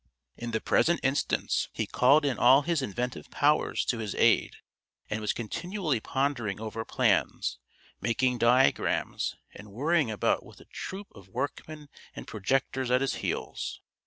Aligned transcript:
In 0.35 0.49
the 0.49 0.59
present 0.59 0.99
instance 1.03 1.69
he 1.73 1.85
called 1.85 2.25
in 2.25 2.39
all 2.39 2.63
his 2.63 2.81
inventive 2.81 3.29
powers 3.29 3.85
to 3.85 3.99
his 3.99 4.15
aid, 4.15 4.55
and 5.11 5.21
was 5.21 5.31
continually 5.31 5.99
pondering 5.99 6.59
over 6.59 6.83
plans, 6.83 7.59
making 8.01 8.39
diagrams, 8.39 9.35
and 9.53 9.71
worrying 9.71 10.09
about 10.09 10.43
with 10.43 10.59
a 10.59 10.65
troop 10.65 11.09
of 11.13 11.29
workmen 11.29 11.87
and 12.15 12.25
projectors 12.25 12.89
at 12.89 13.01
his 13.01 13.13
heels. 13.21 13.79